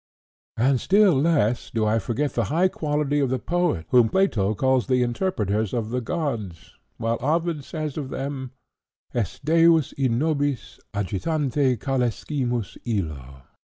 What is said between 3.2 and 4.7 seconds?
the poets whom Plato